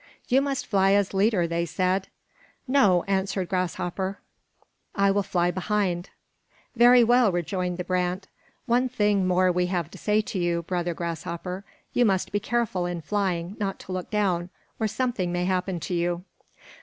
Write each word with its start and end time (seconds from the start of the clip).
"You 0.29 0.41
must 0.41 0.65
fly 0.65 0.93
as 0.93 1.13
leader," 1.13 1.45
they 1.45 1.63
said. 1.63 2.07
"No," 2.67 3.03
answered 3.03 3.47
Grasshopper, 3.49 4.17
"I 4.95 5.11
will 5.11 5.21
fly 5.21 5.51
behind." 5.51 6.09
"Very 6.75 7.03
well," 7.03 7.31
rejoined 7.31 7.77
the 7.77 7.83
brant. 7.83 8.27
"One 8.65 8.89
thing 8.89 9.27
more 9.27 9.51
we 9.51 9.67
have 9.67 9.91
to 9.91 9.99
say 9.99 10.21
to 10.21 10.39
you, 10.39 10.63
brother 10.63 10.95
Grasshopper. 10.95 11.63
You 11.93 12.05
must 12.05 12.31
be 12.31 12.39
careful, 12.39 12.87
in 12.87 13.01
flying, 13.01 13.55
not 13.59 13.77
to 13.81 13.91
look 13.91 14.09
down, 14.09 14.49
or 14.79 14.87
something 14.87 15.31
may 15.31 15.45
happen 15.45 15.79
to 15.81 15.93
you." 15.93 16.23